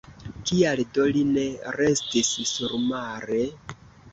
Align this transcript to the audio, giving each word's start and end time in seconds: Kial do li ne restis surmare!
Kial 0.51 0.79
do 0.95 1.05
li 1.17 1.21
ne 1.35 1.43
restis 1.81 2.33
surmare! 2.53 3.43